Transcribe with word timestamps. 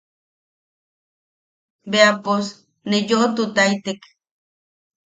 Bea 1.91 2.11
pos 2.23 2.45
ne 2.87 2.97
yoʼotutaitek. 3.07 4.01